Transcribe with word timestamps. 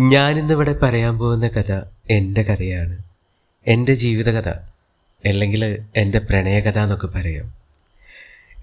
ഞാനിന്നിവിടെ 0.00 0.72
പറയാൻ 0.72 1.18
പോകുന്ന 1.18 1.48
കഥ 1.48 1.80
എന്റെ 2.10 2.42
കഥയാണ്. 2.42 2.98
എന്റെ 3.66 3.94
ജീവിതകഥ 3.94 4.48
അല്ലെങ്കിൽ 5.24 5.78
എന്റെ 5.96 6.18
പ്രണയകഥ 6.18 6.78
എന്നൊക്കെ 6.78 7.06
പറയാം. 7.06 7.54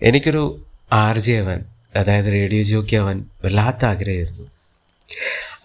എനിക്കൊരു 0.02 0.66
ആർ 0.94 1.18
ജെ 1.18 1.34
ആവാൻ 1.34 1.66
അതായത് 1.96 2.26
റേഡിയോ 2.26 2.64
ജോക്കി 2.64 2.96
ആവാൻ 2.96 3.26
വല്ലാത്ത 3.46 3.86
ആഗ്രഹമായിരുന്നു. 3.86 4.48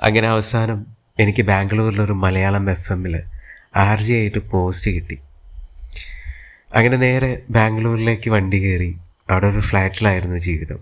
അങ്ങനെ 0.02 0.28
അവസാനം 0.28 0.86
എനിക്ക് 1.18 1.42
ബാംഗ്ലൂരിലൊരു 1.42 2.12
മലയാളം 2.12 2.70
എഫ് 2.70 2.92
എമ്മിൽ 2.92 3.22
ആർ 3.76 4.00
ജെ 4.00 4.14
ആയിട്ട് 4.14 4.38
പോസ്റ്റ് 4.38 4.90
കിട്ടി. 4.90 5.18
അങ്ങനെ 6.74 6.96
നേരെ 6.96 7.42
ബാംഗ്ലൂരിലേക്ക് 7.50 8.30
വണ്ടി 8.30 8.58
കയറി 8.64 8.96
അവിടെ 9.30 9.46
ഒരു 9.46 9.60
ഫ്ലാറ്റിലായിരുന്നു 9.60 10.36
ജീവിതം. 10.36 10.78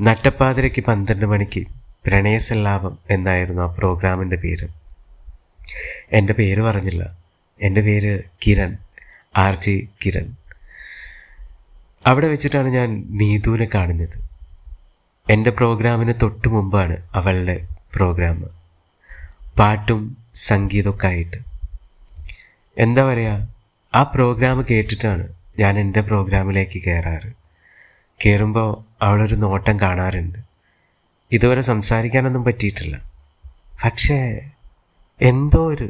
നട്ടപ്പാതിരയ്ക്ക് 0.00 0.84
പന്ത്രണ്ട് 0.84 1.26
മണിക്ക് 1.26 1.79
പ്രണയസല്ലാപം 2.06 2.98
എന്നായിരുന്നു 3.10 3.62
ആ 3.62 3.66
പ്രോഗ്രാമിന്റെ 3.66 4.36
പേര്. 4.36 4.68
എന്റെ 6.12 6.32
പേര് 6.32 6.60
പറഞ്ഞില്ല. 6.60 7.18
എന്റെ 7.60 7.80
പേര് 7.80 8.22
കിരൺ 8.46 8.76
ആർ 9.36 9.54
ജെ 9.54 9.80
കിരൺ. 10.06 10.36
അവിടെ 12.06 12.28
വെച്ചിട്ടാണ് 12.28 12.68
ഞാൻ 12.68 13.04
നീതുവിനെ 13.10 13.68
കാണുന്നത് 13.74 14.30
എന്റെ 15.30 15.50
പ്രോഗ്രാമിന് 15.50 16.14
തൊട്ട് 16.22 16.48
മുമ്പാണ് 16.48 16.96
അവളുടെ 17.14 17.66
പ്രോഗ്രാം. 17.94 18.50
പാട്ടും 19.58 20.16
സംഗീതമൊക്കെ 20.34 21.06
ആയിട്ട്. 21.06 21.36
എന്താ 22.78 23.04
പറയുക 23.04 23.54
ആ 23.94 24.02
പ്രോഗ്രാം 24.02 24.64
കേട്ടിട്ടാണ് 24.70 25.28
ഞാൻ 25.58 25.78
എന്റെ 25.78 26.00
പ്രോഗ്രാമിലേക്ക് 26.00 26.82
കയറാറ്. 26.84 27.32
കയറുമ്പോൾ 28.26 28.84
അവളൊരു 29.04 29.34
നോട്ടം 29.34 29.80
കാണാറുണ്ട്. 29.80 30.49
ഇതുവരെ 31.32 31.60
സംസാരിക്കാനൊന്നും 31.60 32.44
പറ്റിയിട്ടില്ല. 32.44 33.10
പക്ഷേ 33.84 34.40
എന്തോ 35.20 35.68
ഒരു 35.68 35.88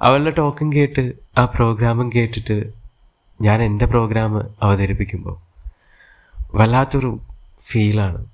അവളുടെ 0.00 0.30
ടോക്കും 0.30 0.72
കേട്ട് 0.72 1.12
ആ 1.38 1.44
പ്രോഗ്രാമും 1.44 2.10
കേട്ടിട്ട് 2.14 2.72
ഞാൻ 3.40 3.62
എന്റെ 3.62 3.86
പ്രോഗ്രാം 3.86 4.38
അവതരിപ്പിക്കുമ്പോൾ 4.62 5.36
വല്ലാത്തൊരു 6.54 7.20
ഫീലാണ്. 7.70 8.26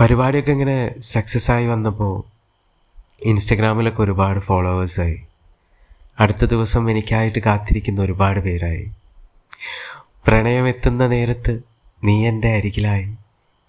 പരിപാടിയൊക്കെ 0.00 0.52
ഇങ്ങനെ 0.52 1.00
സക്സസ് 1.00 1.50
ആയി 1.50 1.66
വന്നപ്പോൾ 1.66 2.14
ഇൻസ്റ്റഗ്രാമിലൊക്കെ 3.24 4.02
ഒരുപാട് 4.02 4.40
ഫോളോവേഴ്സായി 4.40 5.20
അടുത്ത 6.20 6.44
ദിവസം 6.44 6.90
എനിക്കായിട്ട് 6.90 7.38
കാത്തിരിക്കുന്ന 7.38 8.00
ഒരുപാട് 8.00 8.40
പേരായി. 8.40 8.92
പ്രണയം 10.26 10.68
എത്തുന്ന 10.68 11.06
നേരത്ത് 11.06 11.73
നീ 12.04 12.26
എന്റെ 12.26 12.56
അരികിലായി 12.56 13.16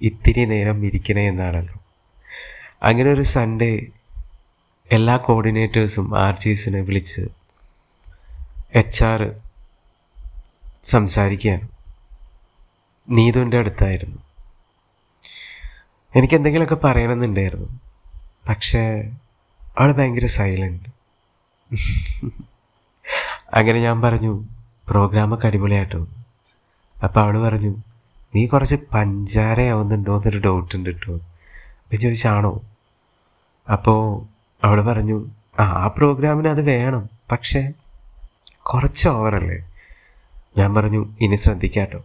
ഇത്തിരി 0.02 0.46
നേരം 0.46 0.86
ഇരിക്കണേ 0.86 1.28
എന്നാണല്ലോ. 1.28 1.76
അങ്ങനെ 2.84 3.10
ഒരു 3.12 3.22
സൺഡേ 3.22 3.86
എല്ലാ 4.92 5.18
കോർഡിനേറ്റേഴ്സും 5.18 6.20
ആർ 6.20 6.40
ജിസിനെ 6.40 6.82
വിളിച്ച് 6.82 7.22
എച്ച് 8.74 9.04
ആർ 9.04 9.36
സംസാരിക്കുകയാണ്. 10.84 11.68
നീതുവിന്റെ 13.10 13.58
അടുത്തായിരുന്നു. 13.58 14.18
എനിക്ക് 16.16 16.34
എന്തെങ്കിലുമൊക്കെ 16.34 16.76
പറയണമെന്നുണ്ടായിരുന്നു. 16.76 17.80
പക്ഷേ 18.50 19.12
അവൾ 19.78 19.92
ഭയങ്കര 19.92 20.26
സൈലന്റ് 20.26 20.90
അങ്ങനെ 23.54 23.80
ഞാൻ 23.80 24.02
പറഞ്ഞു 24.02 24.44
പ്രോഗ്രാമൊക്കെ 24.90 25.48
അടിപൊളിയായിട്ട് 25.48 25.96
അപ്പോൾ 27.04 27.20
അവൾ 27.20 27.42
പറഞ്ഞു 27.42 27.72
നീ 28.36 28.46
കുറച്ച് 28.46 28.76
പഞ്ചാരയാവുന്നുണ്ടോ 28.94 30.16
എന്നൊരു 30.16 30.40
ഡൗട്ട് 30.40 30.76
ഉണ്ട് 30.76 30.90
കേട്ടോ 30.90 31.14
അപ്പം 31.14 32.00
ചോദിച്ചാണോ? 32.00 32.62
അപ്പോൾ 33.72 34.26
അവൾ 34.66 34.82
പറഞ്ഞു 34.82 35.32
ആ 35.60 35.64
ആ 35.64 35.88
പ്രോഗ്രാമിന് 35.88 36.48
അത് 36.48 36.62
വേണം 36.62 37.10
പക്ഷേ 37.32 37.72
കുറച്ച് 38.62 39.08
ഓവറല്ലേ 39.10 39.72
ഞാൻ 40.58 40.74
പറഞ്ഞു 40.74 41.16
ഇനി 41.22 41.36
ശ്രദ്ധിക്കാട്ടോ. 41.36 42.04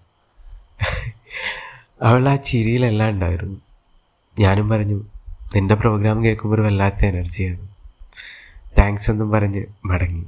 അവൾ 2.03 2.28
ആ 2.28 2.37
ചിരിയിലെല്ലാം 2.37 3.10
ഉണ്ടായിരുന്നു. 3.10 3.60
ഞാനും 4.38 4.69
പറഞ്ഞു 4.69 5.05
നിന്റെ 5.55 5.75
പ്രോഗ്രാം 5.75 6.25
കേൾക്കുമ്പോൾ 6.25 6.55
ഒരു 6.55 6.62
വല്ലാത്ത 6.62 7.05
എനർജിയാണ് 7.05 7.69
താങ്ക്സ് 8.78 9.10
എന്നും 9.10 9.31
പറഞ്ഞ് 9.31 9.65
മടങ്ങി. 9.84 10.26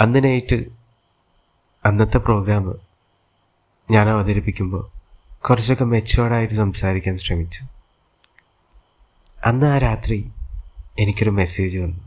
അന്ന് 0.00 0.24
നൈറ്റ് 0.24 0.64
അന്നത്തെ 1.84 2.18
പ്രോഗ്രാം 2.18 2.85
ഞാൻ 3.90 4.08
അവതരിപ്പിക്കുമ്പോൾ 4.08 4.84
കുറച്ചൊക്കെ 5.46 5.84
മെച്ചുവേർഡായിട്ട് 5.84 6.54
സംസാരിക്കാൻ 6.54 7.18
ശ്രമിച്ചു. 7.18 7.62
അന്ന് 9.44 9.66
ആ 9.66 9.78
രാത്രി 9.78 10.30
എനിക്കൊരു 10.98 11.30
മെസ്സേജ് 11.30 11.78
വന്നു 11.78 12.02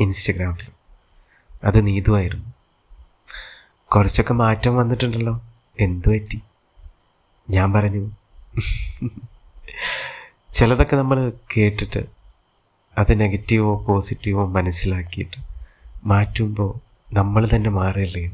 ഇൻസ്റ്റഗ്രാമിൽ. 0.00 0.68
അത് 1.64 1.86
നീതുവായിരുന്നു 1.86 2.50
കുറച്ചൊക്കെ 3.90 4.34
മാറ്റം 4.34 4.76
വന്നിട്ടുണ്ടല്ലോ 4.76 5.34
എന്തു 5.80 6.08
പറ്റി? 6.08 6.38
ഞാൻ 7.50 7.72
പറഞ്ഞു 7.72 8.02
ചിലതൊക്കെ 10.54 10.96
നമ്മൾ 10.96 11.32
കേട്ടിട്ട് 11.56 12.02
അത് 12.98 13.20
നെഗറ്റീവോ 13.20 13.84
പോസിറ്റീവോ 13.84 14.46
മനസ്സിലാക്കിയിട്ട് 14.46 15.38
മാറ്റുമ്പോൾ 16.04 16.72
നമ്മൾ 17.14 17.48
തന്നെ 17.54 17.70
മാറിയല്ലേ 17.70 18.24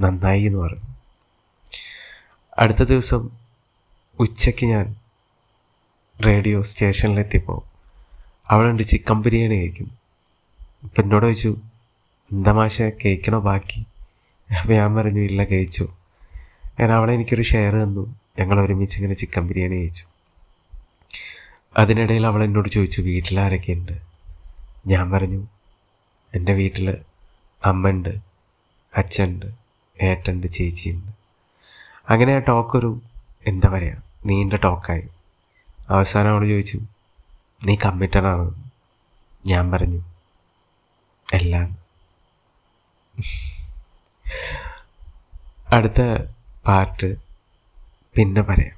നന്നായി 0.00 0.42
എന്ന് 0.42 0.58
പറഞ്ഞു. 0.58 0.89
അടുത്ത 2.58 2.82
ദിവസം 2.82 3.30
ഉച്ചയ്ക്ക് 4.18 4.66
ഞാൻ 4.66 4.96
റേഡിയോ 6.26 6.62
സ്റ്റേഷനിലെത്തിയപ്പോൾ 6.62 7.62
അവളുണ്ട് 8.48 8.82
ചിക്കൻ 8.82 9.22
ബിരിയാണി 9.22 9.54
കഴിക്കുന്നു. 9.54 9.94
അപ്പം 10.82 11.02
എന്നോട് 11.02 11.24
ചോദിച്ചു 11.24 11.56
എന്താ 12.32 12.52
മാഷ 12.52 12.82
കഴിക്കണോ 12.82 13.40
ബാക്കി? 13.40 13.86
അപ്പോൾ 14.60 14.72
ഞാൻ 14.72 14.94
പറഞ്ഞു 14.94 15.20
ഇല്ല 15.20 15.44
കഴിച്ചു. 15.44 15.88
ഞാൻ 16.80 16.92
അവളെ 16.92 17.14
എനിക്കൊരു 17.14 17.42
ഷെയർ 17.42 17.72
തന്നു. 17.72 18.16
ഞങ്ങൾ 18.38 18.60
ഒരുമിച്ച് 18.60 18.98
ഇങ്ങനെ 18.98 19.14
ചിക്കൻ 19.14 19.46
ബിരിയാണി 19.46 19.74
കഴിച്ചു. 19.74 20.04
അതിനിടയിൽ 21.78 22.26
അവൾ 22.26 22.44
എന്നോട് 22.44 22.68
ചോദിച്ചു 22.68 23.00
വീട്ടിൽ 23.00 23.40
ആരൊക്കെയുണ്ട് 23.40 24.00
ഞാൻ 24.86 25.10
പറഞ്ഞു 25.10 25.46
എന്റെ 26.34 26.52
വീട്ടിൽ 26.52 26.98
അമ്മ 27.64 27.90
ഉണ്ട് 27.90 28.18
അച്ഛനുണ്ട് 28.96 29.46
ഏട്ടനുണ്ട് 30.02 30.46
ചേച്ചിയുണ്ട് 30.46 31.19
അങ്ങനെ 32.08 32.34
ആ 32.34 32.38
ടോക്കൊരു 32.38 32.90
എന്താ 33.46 33.68
പറയുക 33.68 34.02
നീണ്ട 34.26 34.54
ടോക്കായി 34.54 35.06
അവസാനം 35.88 36.30
അവൾ 36.30 36.46
ചോദിച്ചു 36.46 36.78
നീ 37.60 37.76
കമ്മിറ്റഡാണ് 37.76 38.46
ഞാൻ 39.44 39.70
പറഞ്ഞു 39.70 40.00
എല്ലാം. 41.32 41.68
അടുത്ത 45.72 46.00
പാർട്ട് 46.66 47.08
പിന്നെ 48.14 48.42
പറയാം. 48.42 48.76